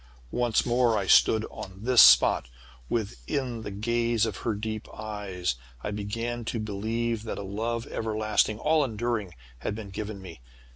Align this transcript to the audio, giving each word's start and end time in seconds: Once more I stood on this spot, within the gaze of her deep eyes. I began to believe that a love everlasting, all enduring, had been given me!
Once 0.31 0.65
more 0.65 0.97
I 0.97 1.05
stood 1.05 1.45
on 1.51 1.83
this 1.83 2.01
spot, 2.01 2.49
within 2.89 3.61
the 3.61 3.69
gaze 3.69 4.25
of 4.25 4.37
her 4.37 4.55
deep 4.55 4.87
eyes. 4.91 5.57
I 5.83 5.91
began 5.91 6.43
to 6.45 6.59
believe 6.59 7.21
that 7.25 7.37
a 7.37 7.43
love 7.43 7.85
everlasting, 7.85 8.57
all 8.57 8.83
enduring, 8.83 9.35
had 9.59 9.75
been 9.75 9.91
given 9.91 10.19
me! 10.19 10.41